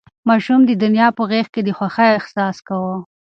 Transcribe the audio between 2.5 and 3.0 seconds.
کاوه.